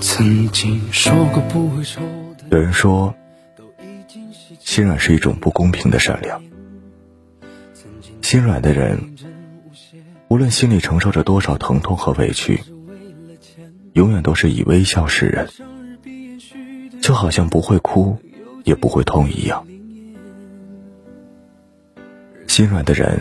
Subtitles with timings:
[0.00, 1.84] 曾经说过不会
[2.50, 3.14] 有人说，
[4.58, 6.42] 心软是一种不公平的善良。
[8.22, 9.14] 心软的人，
[10.28, 12.62] 无论心里承受着多少疼痛和委屈，
[13.92, 15.48] 永远都是以微笑示人，
[17.02, 18.18] 就好像不会哭，
[18.64, 19.66] 也不会痛一样。
[22.46, 23.20] 心软的人，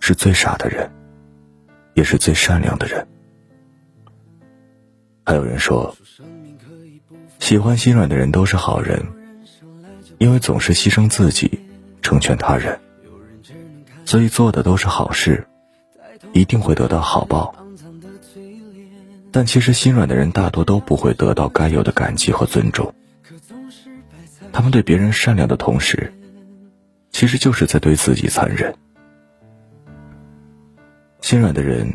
[0.00, 0.90] 是最傻的人，
[1.94, 3.06] 也是最善良的人。
[5.28, 5.94] 还有人说，
[7.38, 8.98] 喜欢心软的人都是好人，
[10.16, 11.60] 因为总是牺牲自己，
[12.00, 12.80] 成全他人，
[14.06, 15.46] 所以做的都是好事，
[16.32, 17.54] 一定会得到好报。
[19.30, 22.94] 但其实心软的人大多都不会得到该有的感激和尊重，
[24.50, 26.10] 他们对别人善良的同时，
[27.10, 28.74] 其实就是在对自己残忍。
[31.20, 31.86] 心软的人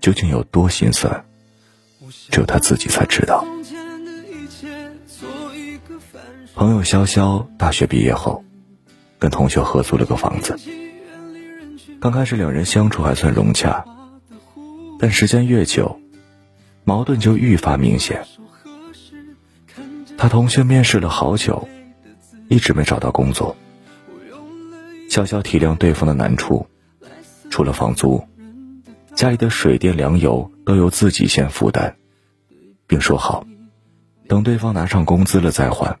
[0.00, 1.24] 究竟有多心酸？
[2.30, 3.44] 只有他自己才知道。
[6.54, 8.44] 朋友潇潇大学毕业后，
[9.18, 10.58] 跟同学合租了个房子。
[12.00, 13.84] 刚开始两人相处还算融洽，
[14.98, 16.00] 但时间越久，
[16.84, 18.24] 矛盾就愈发明显。
[20.18, 21.68] 他同学面试了好久，
[22.48, 23.54] 一直没找到工作。
[25.10, 26.66] 潇潇体谅对方的难处，
[27.50, 28.22] 除了房租，
[29.16, 31.96] 家里的水电粮油都由自己先负担。
[32.86, 33.44] 并说好，
[34.28, 35.98] 等对方拿上工资了再还。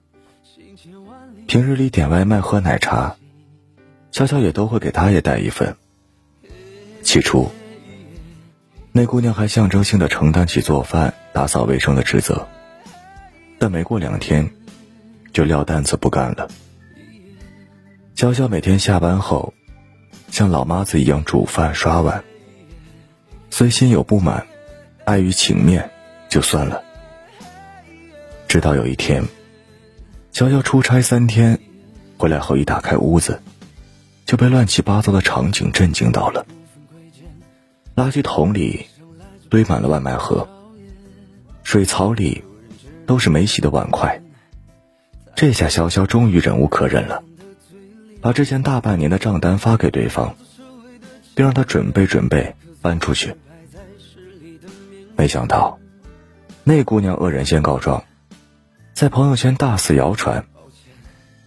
[1.48, 3.16] 平日里点外卖、喝奶茶，
[4.12, 5.76] 悄悄也都会给他也带一份。
[7.02, 7.50] 起初，
[8.92, 12.46] 那姑娘还象征性的承担起做饭、打扫卫生的职责，
[13.58, 14.48] 但没过两天，
[15.32, 16.48] 就撂担子不干了。
[18.14, 19.54] 娇娇每天下班后，
[20.30, 22.22] 像老妈子一样煮饭、刷碗，
[23.58, 24.46] 虽心有不满，
[25.06, 25.90] 碍于情面。
[26.28, 26.82] 就算了。
[28.46, 29.24] 直到有一天，
[30.30, 31.58] 娇娇出差三天，
[32.18, 33.40] 回来后一打开屋子，
[34.26, 36.44] 就被乱七八糟的场景震惊到了。
[37.94, 38.84] 垃圾桶里
[39.48, 40.46] 堆满了外卖盒，
[41.62, 42.44] 水槽里
[43.06, 44.20] 都是没洗的碗筷。
[45.34, 47.24] 这下潇潇终于忍无可忍了，
[48.20, 50.36] 把之前大半年的账单发给对方，
[51.34, 52.54] 并让他准备准备
[52.86, 53.34] 搬出去。
[55.16, 55.80] 没想到。
[56.62, 58.04] 那姑娘恶人先告状，
[58.94, 60.46] 在朋友圈大肆谣传，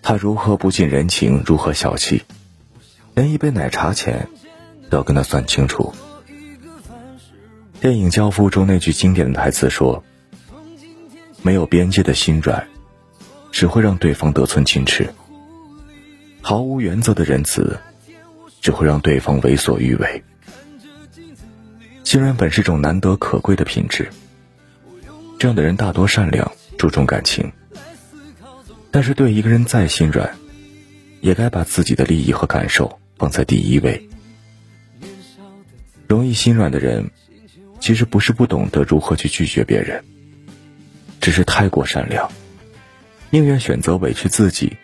[0.01, 2.23] 她如何不近人情，如何小气，
[3.15, 4.27] 连一杯奶茶钱
[4.89, 5.93] 都要跟他算清楚。
[7.79, 10.03] 电影《教父》中那句经典的台词说
[11.41, 12.67] ：“没有边界的心软，
[13.49, 15.05] 只会让对方得寸进尺；
[16.41, 17.79] 毫无原则的仁慈，
[18.59, 20.21] 只会让对方为所欲为。”
[22.09, 24.09] 心软本是种难得可贵的品质。
[25.37, 27.51] 这样的人大多善良，注重感情，
[28.89, 30.27] 但是对一个人再心软，
[31.21, 34.09] 也该把自己的利益和感受放在第一位。
[36.07, 37.11] 容易心软的人，
[37.79, 40.03] 其实不是不懂得如何去拒绝别人，
[41.21, 42.27] 只是太过善良，
[43.29, 44.77] 宁愿选择委屈自己，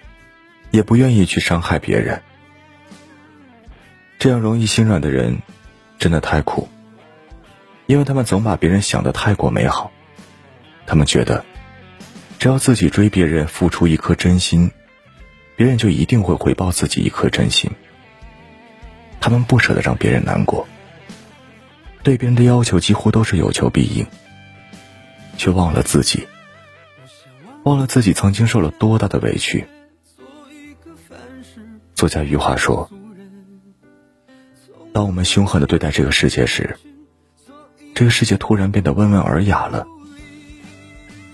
[0.70, 2.22] 也不愿意去伤害别人。
[4.20, 5.40] 这样容易心软的人，
[5.98, 6.70] 真的太苦，
[7.88, 9.92] 因为他们总把别人想得太过美好。
[10.88, 11.44] 他们觉得，
[12.40, 14.72] 只要自己追别人，付出一颗真心，
[15.56, 17.72] 别人就一定会回报自己一颗真心。
[19.20, 20.68] 他们不舍得让别人难过，
[22.04, 24.06] 对别人的要求几乎都是有求必应，
[25.38, 26.28] 却忘了自己，
[27.64, 29.66] 忘了自己曾经受了多大的委屈。
[31.96, 32.92] 作家余华说
[34.94, 36.78] ：“当我们凶狠的对待这个世界时，
[37.96, 39.88] 这个世界突然变得温文尔雅了。”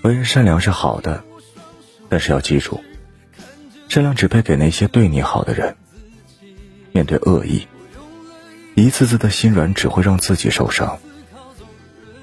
[0.04, 1.24] 为人善良是好的，
[2.08, 2.80] 但是要记住，
[3.90, 5.76] 善良只配给那些对你好的人。
[6.94, 7.68] 面对恶意，
[8.76, 10.98] 一次次的心软只会让自己受伤。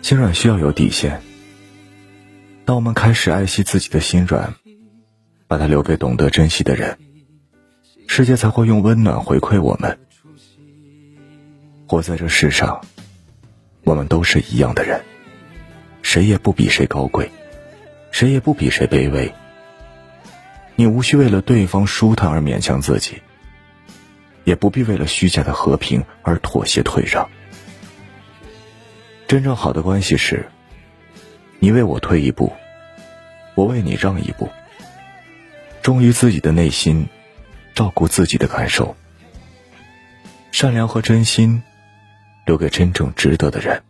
[0.02, 1.20] 心软需要有底线。
[2.64, 4.54] 当我们开始爱惜自己的心软，
[5.46, 6.98] 把它留给懂得珍惜的人，
[8.06, 9.98] 世界才会用温暖回馈我们。
[11.86, 12.84] 活在这世上，
[13.88, 15.02] 我们都是一样的人，
[16.02, 17.30] 谁也不比谁高贵。
[18.10, 19.32] 谁也不比谁卑微。
[20.76, 23.22] 你无需为了对方舒坦而勉强自己，
[24.44, 27.30] 也不必为了虚假的和平而妥协退让。
[29.26, 30.50] 真正好的关系是，
[31.58, 32.52] 你为我退一步，
[33.54, 34.50] 我为你让一步。
[35.80, 37.08] 忠于自己的内心，
[37.74, 38.94] 照顾自己的感受，
[40.52, 41.62] 善良和真心，
[42.48, 43.87] 留给真正值得的人。